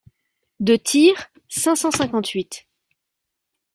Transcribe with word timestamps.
de 0.59 0.77
Tyr, 0.77 1.13
cinq 1.47 1.75
cent 1.75 1.91
cinquante-huit. 1.91 2.65